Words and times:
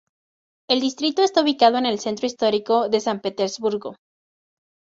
El 0.67 0.79
distrito 0.81 1.21
está 1.21 1.43
ubicado 1.43 1.77
en 1.77 1.85
el 1.85 1.99
centro 1.99 2.25
histórico 2.25 2.89
de 2.89 3.01
San 3.01 3.21
Petersburgo. 3.21 3.97